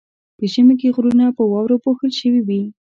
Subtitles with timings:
[0.37, 2.61] په ژمي کې غرونه په واورو پوښل شوي وي.